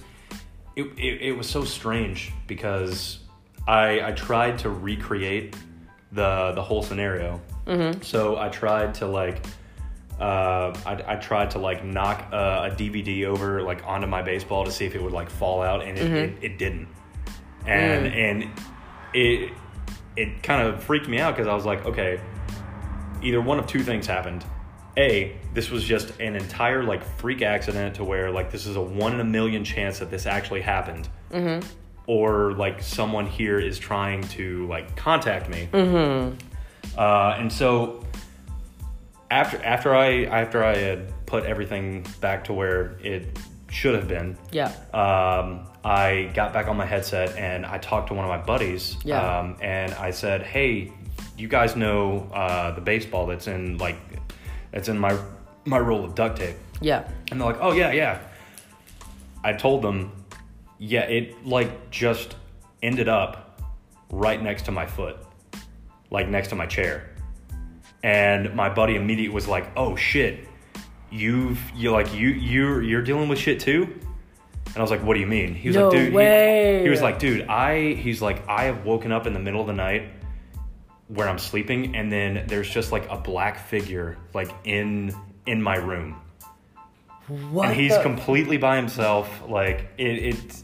[0.75, 3.19] it, it, it was so strange because
[3.67, 5.55] I I tried to recreate
[6.11, 7.41] the the whole scenario.
[7.65, 8.01] Mm-hmm.
[8.01, 9.45] So I tried to like
[10.19, 14.65] uh, I, I tried to like knock a, a DVD over like onto my baseball
[14.65, 16.87] to see if it would like fall out, and it, it, it didn't.
[17.65, 18.51] And and
[19.15, 19.53] it
[20.15, 22.19] it kind of freaked me out because I was like, okay,
[23.21, 24.45] either one of two things happened.
[24.97, 28.81] A, this was just an entire like freak accident to where like this is a
[28.81, 31.67] one in a million chance that this actually happened, mm-hmm.
[32.07, 35.67] or like someone here is trying to like contact me.
[35.73, 36.37] Mm-hmm.
[36.97, 38.05] Uh, and so
[39.29, 43.37] after after I after I had put everything back to where it
[43.69, 44.71] should have been, Yeah.
[44.93, 48.97] um, I got back on my headset and I talked to one of my buddies.
[49.03, 49.19] Yeah.
[49.39, 50.91] Um, and I said, "Hey,
[51.37, 53.97] you guys know uh, the baseball that's in like
[54.71, 55.17] that's in my
[55.65, 57.03] my roll of duct tape?" Yeah.
[57.31, 58.19] And they're like, "Oh yeah, yeah."
[59.43, 60.11] I told them,
[60.79, 62.35] "Yeah, it like just
[62.81, 63.61] ended up
[64.09, 65.17] right next to my foot,
[66.09, 67.11] like next to my chair."
[68.03, 70.47] And my buddy immediately was like, "Oh shit,
[71.15, 73.83] you've you like you you you're dealing with shit too?"
[74.67, 76.89] And I was like, "What do you mean?" He was No like, "Dude," he- He,
[76.89, 79.73] was like, "Dude, I." He's like, "I have woken up in the middle of the
[79.73, 80.09] night
[81.07, 85.13] where I'm sleeping, and then there's just like a black figure like in
[85.45, 86.15] in my room,
[87.51, 87.67] What?
[87.69, 89.43] and he's the- completely by himself.
[89.47, 90.63] Like it, it's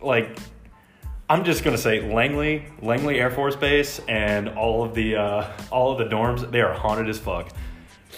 [0.00, 0.36] like."
[1.28, 5.92] I'm just gonna say Langley, Langley Air Force Base, and all of the uh, all
[5.92, 6.50] of the dorms.
[6.50, 7.48] They are haunted as fuck.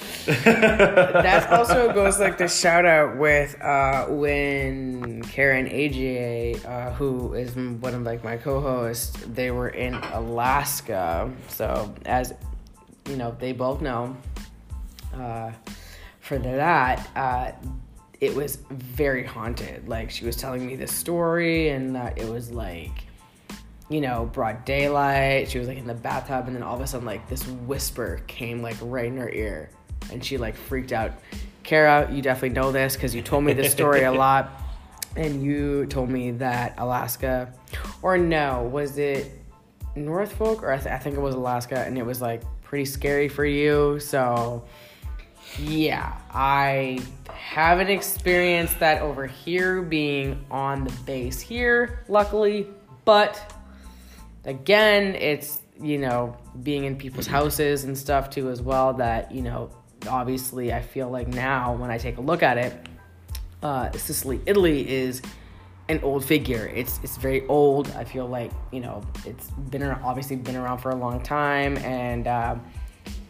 [0.27, 7.55] that also goes like the shout out with uh, when Karen AGA, uh, who is
[7.57, 11.31] one of like my co-hosts, they were in Alaska.
[11.49, 12.33] So as
[13.09, 14.17] you know, they both know.
[15.13, 15.53] Uh,
[16.21, 17.53] for that, uh,
[18.21, 19.89] it was very haunted.
[19.89, 23.07] Like she was telling me this story, and that it was like
[23.93, 25.51] you know, broad daylight.
[25.51, 28.23] She was like in the bathtub, and then all of a sudden, like this whisper
[28.27, 29.71] came like right in her ear,
[30.11, 31.13] and she like freaked out.
[31.63, 34.51] Kara, you definitely know this because you told me this story a lot,
[35.17, 37.53] and you told me that Alaska,
[38.03, 39.31] or no, was it
[39.95, 43.29] Norfolk, or I, th- I think it was Alaska, and it was like pretty scary
[43.29, 44.01] for you.
[44.01, 44.65] So,
[45.59, 47.01] yeah, I
[47.33, 52.67] haven't experienced that over here, being on the base here, luckily,
[53.05, 53.55] but
[54.45, 58.95] again, it's you know being in people's houses and stuff too as well.
[58.95, 59.71] That you know,
[60.07, 62.75] obviously, I feel like now when I take a look at it,
[63.63, 65.23] uh, Sicily, Italy is
[65.89, 66.71] an old figure.
[66.75, 67.91] It's it's very old.
[67.93, 72.27] I feel like you know it's been obviously been around for a long time, and
[72.27, 72.57] uh,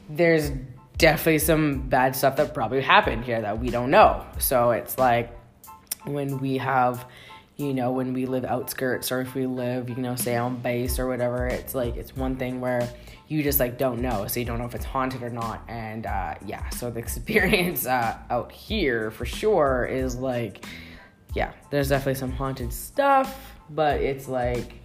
[0.08, 0.50] there's
[0.98, 4.24] definitely some bad stuff that probably happened here that we don't know.
[4.38, 5.36] So it's like
[6.04, 7.04] when we have
[7.62, 10.98] you know when we live outskirts or if we live you know say on base
[10.98, 12.88] or whatever it's like it's one thing where
[13.28, 16.06] you just like don't know so you don't know if it's haunted or not and
[16.06, 20.64] uh, yeah so the experience uh, out here for sure is like
[21.34, 24.82] yeah there's definitely some haunted stuff but it's like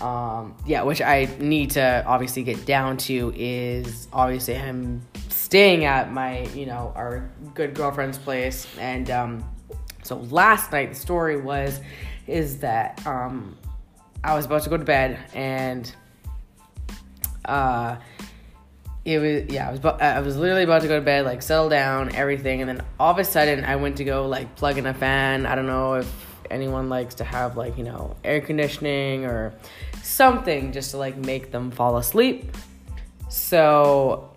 [0.00, 6.12] um, yeah, which I need to obviously get down to is obviously I'm staying at
[6.12, 8.66] my, you know, our good girlfriend's place.
[8.78, 9.44] And um,
[10.10, 11.80] so last night, the story was,
[12.26, 13.56] is that um,
[14.24, 15.94] I was about to go to bed and
[17.44, 17.94] uh,
[19.04, 21.68] it was yeah I was I was literally about to go to bed like settle
[21.68, 24.86] down everything and then all of a sudden I went to go like plug in
[24.86, 25.46] a fan.
[25.46, 26.12] I don't know if
[26.50, 29.54] anyone likes to have like you know air conditioning or
[30.02, 32.50] something just to like make them fall asleep.
[33.28, 34.29] So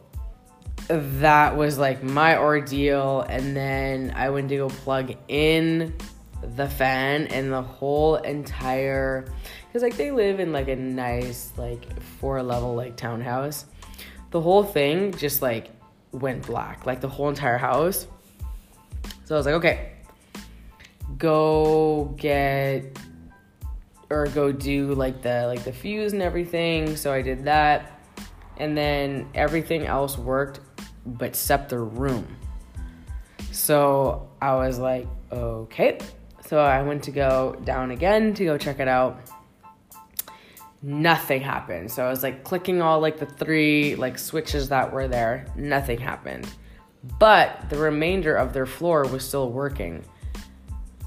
[0.87, 5.93] that was like my ordeal and then I went to go plug in
[6.41, 9.25] the fan and the whole entire
[9.67, 13.65] because like they live in like a nice like four level like townhouse
[14.31, 15.69] the whole thing just like
[16.11, 18.07] went black like the whole entire house
[19.23, 19.91] so i was like okay
[21.17, 22.97] go get
[24.13, 26.95] or go do like the like the fuse and everything.
[26.95, 27.99] So I did that,
[28.57, 30.59] and then everything else worked,
[31.05, 31.33] but
[31.69, 32.27] the room.
[33.51, 35.99] So I was like, okay.
[36.47, 39.21] So I went to go down again to go check it out.
[40.81, 41.91] Nothing happened.
[41.91, 45.47] So I was like clicking all like the three like switches that were there.
[45.55, 46.47] Nothing happened.
[47.19, 50.03] But the remainder of their floor was still working.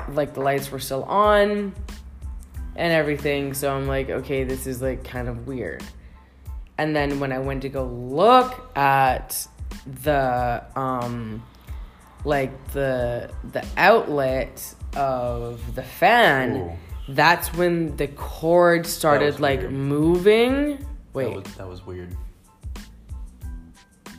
[0.09, 1.75] Like the lights were still on
[2.77, 3.55] and everything.
[3.55, 5.83] So I'm like, okay, this is like kind of weird.
[6.79, 9.47] And then when I went to go look at
[10.03, 11.42] the um
[12.25, 16.72] like the the outlet of the fan, Ooh.
[17.09, 19.72] that's when the cord started like weird.
[19.72, 20.87] moving.
[21.12, 21.25] Wait.
[21.29, 22.16] That was, that was weird.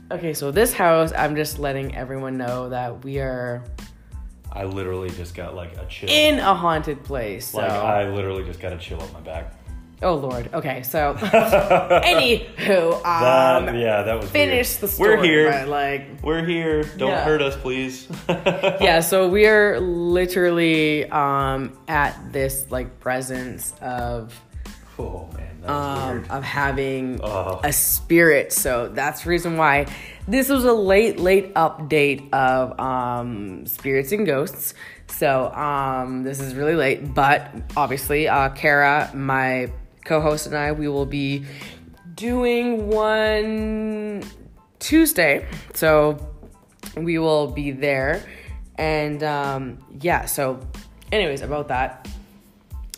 [0.09, 3.61] Okay, so this house, I'm just letting everyone know that we are
[4.51, 6.09] I literally just got like a chill.
[6.09, 7.47] in a haunted place.
[7.47, 7.59] So.
[7.59, 9.53] like I literally just got a chill up my back.
[10.01, 10.49] Oh lord.
[10.53, 14.81] Okay, so anywho, um, that, yeah, that was finish weird.
[14.81, 15.17] the story.
[15.17, 15.65] We're here.
[15.67, 16.83] like, We're here.
[16.97, 17.23] Don't Yeah.
[17.23, 18.07] hurt us, please.
[18.29, 24.39] yeah, so we are literally um at this like presence of
[24.99, 27.59] Oh man, um of having Oh.
[27.63, 28.51] a spirit.
[28.53, 29.85] So that's the reason why
[30.27, 34.73] this was a late, late update of um spirits and ghosts.
[35.07, 39.71] So um this is really late, but obviously uh Kara, my
[40.07, 41.45] co-host and I, we will be
[42.15, 44.23] doing one
[44.79, 45.47] Tuesday.
[45.73, 46.17] So
[46.95, 48.23] we will be there.
[48.75, 50.59] And um yeah, so
[51.11, 52.07] anyways, about that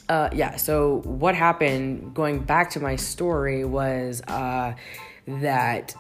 [0.10, 4.74] uh, yeah, so what happened going back to my story was uh,
[5.28, 5.96] that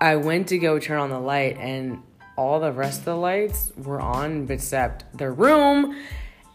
[0.00, 2.02] I went to go turn on the light and
[2.36, 5.96] all the rest of the lights were on except the room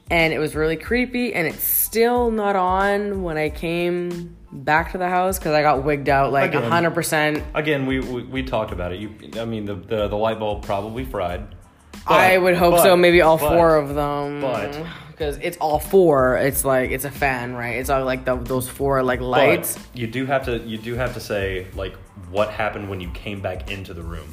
[0.09, 4.97] and it was really creepy and it's still not on when I came back to
[4.97, 6.71] the house because I got wigged out like a Again.
[6.71, 7.43] 100%.
[7.53, 8.99] Again, we, we we talked about it.
[8.99, 11.47] You, I mean, the the, the light bulb probably fried.
[12.07, 12.95] But- I would hope but- so.
[12.95, 14.41] Maybe all but- four of them.
[14.41, 16.37] but- because it's all four.
[16.37, 17.77] It's like it's a fan, right?
[17.77, 19.75] It's all like the, those four like lights.
[19.95, 21.95] you do have to you do have to say like
[22.29, 24.29] what happened when you came back into the room.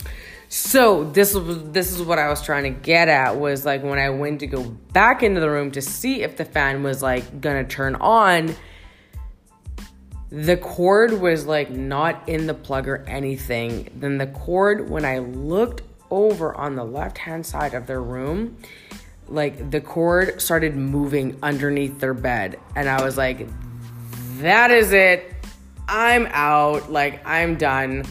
[0.57, 3.99] So this was this is what I was trying to get at was like when
[3.99, 7.41] I went to go back into the room to see if the fan was like
[7.41, 8.55] gonna turn on.
[10.31, 13.91] The cord was like not in the plug or anything.
[13.97, 18.57] Then the cord, when I looked over on the left hand side of their room,
[19.27, 22.61] like the cord started moving underneath their bed.
[22.77, 23.49] And I was like,
[24.39, 25.35] that is it.
[25.89, 26.93] I'm out.
[26.93, 28.05] Like, I'm done.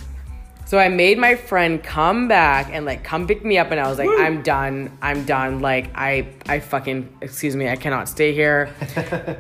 [0.66, 3.88] So I made my friend come back and like come pick me up and I
[3.88, 4.98] was like, I'm done.
[5.02, 5.60] I'm done.
[5.60, 8.74] Like I I fucking excuse me, I cannot stay here.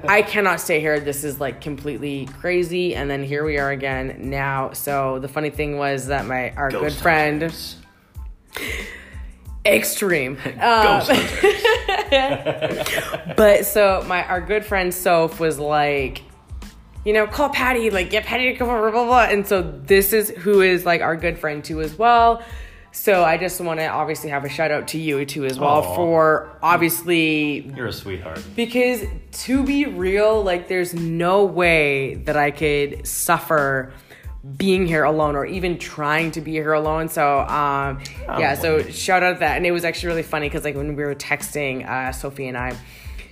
[0.08, 1.00] I cannot stay here.
[1.00, 2.94] This is like completely crazy.
[2.94, 4.74] And then here we are again now.
[4.74, 7.78] So the funny thing was that my our good friend hunters.
[9.66, 10.38] extreme.
[10.60, 11.10] Um, Ghost
[13.38, 16.22] but so my our good friend Soph was like,
[17.06, 19.26] you know, call Patty, like get Patty to come over, blah blah.
[19.28, 19.34] blah.
[19.34, 22.42] And so this is who is like our good friend too as well.
[22.96, 25.82] So I just want to obviously have a shout out to you too as well
[25.84, 25.96] Aw.
[25.96, 28.44] for obviously You're a sweetheart.
[28.56, 29.04] because
[29.46, 33.92] to be real, like there's no way that I could suffer
[34.58, 37.10] being here alone or even trying to be here alone.
[37.10, 40.64] So um yeah, so shout out to that and it was actually really funny because
[40.64, 42.78] like when we were texting uh Sophie and I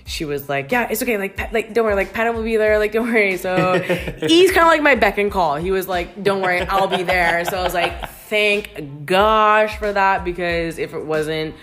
[0.04, 1.18] she was like, "Yeah, it's okay.
[1.18, 1.94] Like, like, don't worry.
[1.94, 2.78] Like, Pat will be there.
[2.78, 3.78] Like, don't worry." So
[4.26, 5.56] he's kind of like my beck and call.
[5.56, 9.92] He was like, "Don't worry, I'll be there." So I was like, "Thank gosh for
[9.92, 11.54] that," because if it wasn't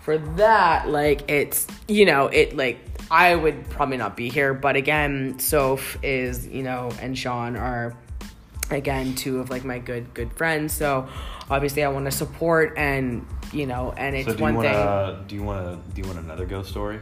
[0.00, 2.78] for that, like, it's you know, it like
[3.10, 4.54] I would probably not be here.
[4.54, 7.96] But again, Soph is you know, and Sean are
[8.70, 10.72] again two of like my good good friends.
[10.72, 11.08] So
[11.50, 15.26] obviously, I want to support and you know, and it's So one want thing.
[15.28, 17.00] do you want to do you want another ghost story?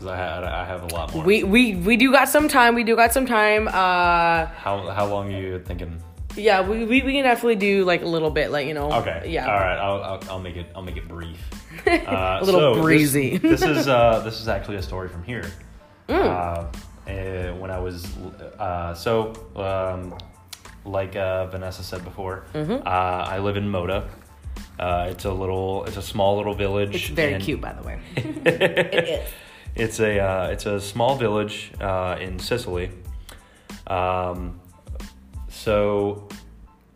[0.00, 1.22] Because I had I have a lot more.
[1.22, 2.74] We we we do got some time.
[2.74, 3.68] We do got some time.
[3.68, 6.02] Uh, how how long are you thinking?
[6.36, 8.90] yeah, we, we, we can definitely do like a little bit, like you know.
[8.92, 9.24] Okay.
[9.28, 9.46] Yeah.
[9.46, 9.76] All right.
[9.76, 10.66] I'll, I'll, I'll make it.
[10.74, 11.38] I'll make it brief.
[11.86, 11.90] Uh,
[12.40, 13.36] A little so breezy.
[13.42, 15.44] This, is uh, this is actually a story from here.
[16.08, 16.24] Mm.
[16.24, 16.66] Uh,
[17.10, 18.06] eh, when I was
[18.58, 20.16] uh, so um,
[20.86, 22.86] like uh, Vanessa said before, Mm-hmm.
[22.86, 24.08] uh, I live in Moda.
[24.78, 25.84] Uh, it's a little.
[25.84, 26.94] It's a small little village.
[26.94, 28.00] It's very in- cute, by the way.
[28.16, 29.28] it is.
[29.74, 32.90] It's a uh, it's a small village uh, in Sicily.
[33.86, 34.60] Um,
[35.48, 36.28] so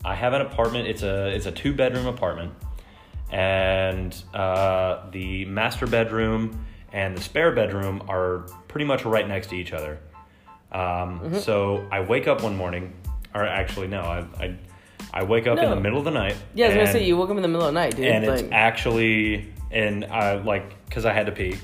[0.04, 0.88] I have an apartment.
[0.88, 2.52] It's a it's a two bedroom apartment,
[3.30, 9.56] and uh, the master bedroom and the spare bedroom are pretty much right next to
[9.56, 9.98] each other.
[10.72, 11.38] Um, Mm-hmm.
[11.38, 12.92] So I wake up one morning,
[13.34, 14.56] or actually no, I I,
[15.12, 16.36] I wake up in the middle of the night.
[16.54, 18.06] Yeah, I was gonna say you woke up in the middle of the night, dude.
[18.06, 21.56] and it's actually and I like because I had to pee,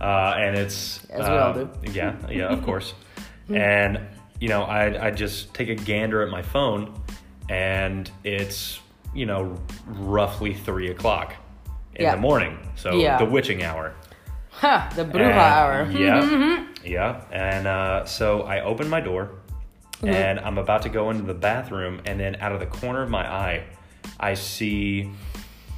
[0.00, 1.70] uh, and it's As we all uh, do.
[1.92, 2.94] Yeah, yeah, of course.
[3.48, 4.00] and
[4.40, 6.94] you know, I I just take a gander at my phone,
[7.48, 8.80] and it's
[9.14, 11.34] you know roughly three o'clock
[11.94, 12.14] in Yeah.
[12.14, 13.18] the morning, so Yeah.
[13.18, 13.94] the witching hour.
[14.50, 15.88] ha, the bruja hour.
[15.90, 17.20] Yeah, yeah.
[17.32, 19.30] And uh, so I open my door,
[19.98, 20.08] Mm-hmm.
[20.14, 23.10] and I'm about to go into the bathroom, and then out of the corner of
[23.10, 23.64] my eye,
[24.20, 25.10] I see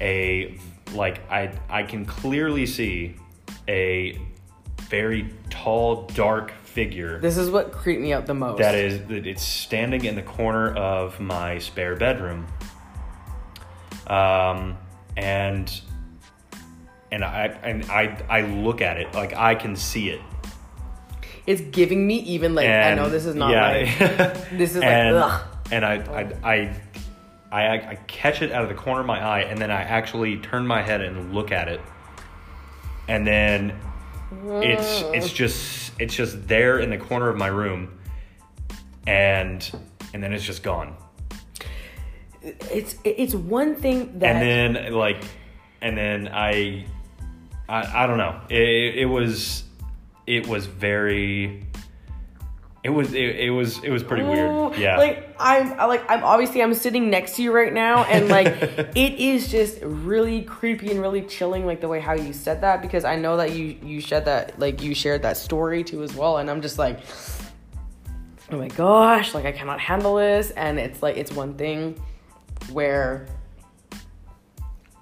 [0.02, 0.58] a
[0.92, 3.14] like I I can clearly see
[3.70, 4.18] a
[4.82, 8.58] very tall, dark figure This is what creeped me out the most.
[8.58, 12.46] that is it's standing in the corner of my spare bedroom.
[14.06, 14.76] Um
[15.16, 15.80] and
[17.12, 20.20] and i and i i look at it like i can see it.
[21.46, 24.84] It's giving me even like I know this is not yeah, like this is like
[24.84, 25.42] and, ugh.
[25.70, 26.80] and I, I i
[27.52, 30.36] i i catch it out of the corner of my eye and then i actually
[30.38, 31.80] turn my head and look at it
[33.10, 33.76] and then
[34.62, 37.98] it's it's just it's just there in the corner of my room
[39.06, 39.70] and
[40.14, 40.94] and then it's just gone.
[42.40, 45.24] It's it's one thing that and then like
[45.82, 46.86] and then i
[47.68, 48.40] i, I don't know.
[48.48, 49.64] It, it was
[50.28, 51.66] it was very
[52.82, 54.76] it was it, it was it was pretty weird.
[54.78, 54.96] Yeah.
[54.96, 58.46] Like I'm I- like I'm obviously I'm sitting next to you right now and like
[58.96, 62.80] it is just really creepy and really chilling like the way how you said that
[62.80, 66.14] because I know that you you shared that like you shared that story too as
[66.14, 67.00] well and I'm just like
[68.50, 72.00] oh my gosh like I cannot handle this and it's like it's one thing
[72.72, 73.26] where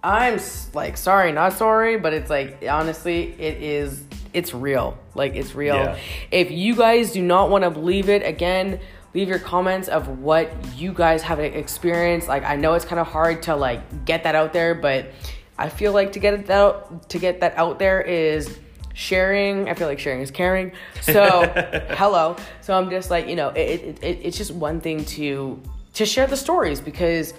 [0.02, 0.38] I'm
[0.74, 4.02] like sorry, not sorry, but it's like honestly, it is
[4.32, 4.98] it's real.
[5.14, 5.76] Like it's real.
[5.76, 5.98] Yeah.
[6.30, 8.80] If you guys do not want to believe it, again,
[9.14, 12.28] leave your comments of what you guys have experienced.
[12.28, 15.10] Like I know it's kind of hard to like get that out there, but
[15.58, 18.58] I feel like to get it out to get that out there is
[18.94, 19.68] sharing.
[19.68, 20.72] I feel like sharing is caring.
[21.02, 21.42] So
[21.90, 22.36] hello.
[22.60, 25.60] So I'm just like you know, it, it, it it's just one thing to
[25.94, 27.34] to share the stories because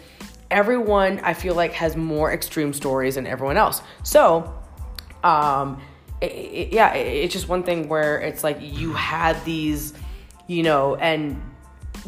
[0.52, 3.82] everyone I feel like has more extreme stories than everyone else.
[4.04, 4.54] So,
[5.24, 5.82] um,
[6.22, 9.94] it, it, yeah, it, it's just one thing where it's like you had these,
[10.48, 11.42] you know, and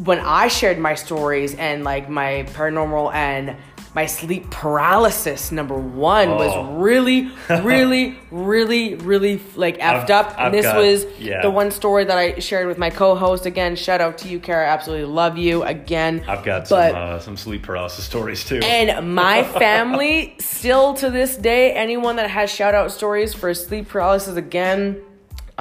[0.04, 3.56] when I shared my stories and like my paranormal and
[3.94, 6.38] my sleep paralysis number one Oh.
[6.38, 10.36] was really, really, really, really like effed I've- up.
[10.38, 11.42] I've and this got- was yeah.
[11.42, 13.46] the one story that I shared with my co-host.
[13.46, 14.66] Again, shout out to you, Kara.
[14.68, 15.64] Absolutely love you.
[15.64, 20.94] Again, i've got but- some uh, some sleep paralysis stories too and my family, still
[20.96, 25.02] to this day, anyone that has shout out stories for sleep paralysis again,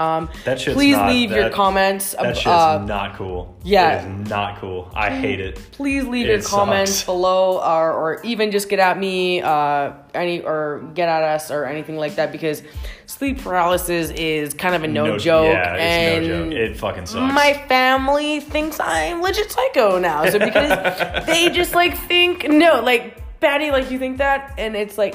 [0.00, 2.12] um, That shit's please not- leave your comments.
[2.12, 4.02] that shit's uh, not cool yeah.
[4.02, 8.22] it is not cool i hate it please leave It your comments below, or, or
[8.22, 12.32] even just get at me, uh, any or get at us or anything like that
[12.32, 12.62] because
[13.06, 17.06] sleep paralysis is kind of a no, joke, yeah it's and no joke it fucking
[17.06, 20.28] sucks my family thinks I'm legit psycho now.
[20.30, 24.96] So because they just like think no, like Patty, like you think that, and it's
[24.98, 25.14] like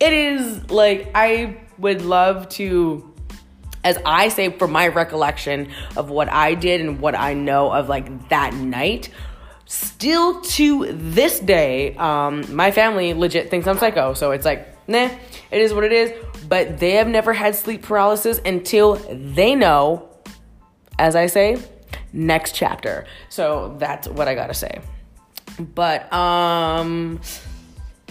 [0.00, 3.12] it is like I would love to
[3.86, 7.88] as I say from my recollection of what I did and what I know of
[7.88, 9.10] like that night,
[9.66, 14.12] still to this day, um, my family legit thinks I'm psycho.
[14.14, 15.08] So it's like, nah,
[15.52, 16.12] it is what it is.
[16.48, 20.08] But they have never had sleep paralysis until they know,
[20.98, 21.56] as I say,
[22.12, 23.06] next chapter.
[23.28, 24.80] So that's what I gotta say.
[25.60, 27.20] But um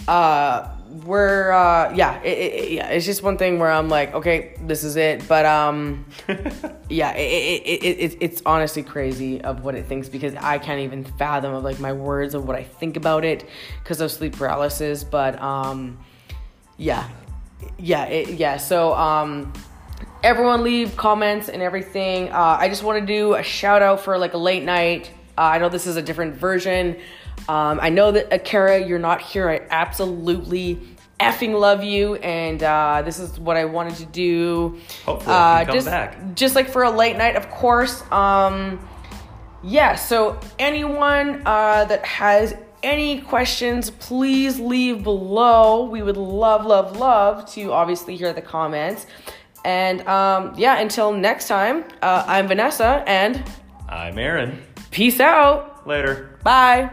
[0.08, 4.54] uh we're uh yeah it, it, yeah it's just one thing where i'm like okay
[4.62, 5.26] this is it.
[5.28, 6.06] But um
[6.88, 10.58] yeah it, it, it, it, it, it's honestly crazy of what it thinks because i
[10.58, 13.48] can't even fathom of like my words of what i think about it
[13.82, 15.04] because of sleep paralysis.
[15.04, 15.98] But um
[16.76, 17.08] yeah
[17.78, 19.52] yeah it, yeah so um
[20.22, 22.30] everyone leave comments and everything.
[22.30, 25.10] Uh, i just want to do a shout out for like a late night.
[25.38, 26.96] Uh, i know this is a different version
[27.48, 30.80] um, i know that akara you're not here i absolutely
[31.20, 35.74] effing love you and uh, this is what i wanted to do Hopefully uh, come
[35.74, 36.34] just, back.
[36.34, 38.78] just like for a late night of course um,
[39.66, 45.86] yeah, so anyone uh, that has any questions, please leave below.
[45.86, 49.06] We would love, love, love to obviously hear the comments.
[49.64, 53.42] And um, yeah, until next time, uh, I'm Vanessa and
[53.88, 55.86] i'm aaron peace out.
[55.86, 56.90] later Bye.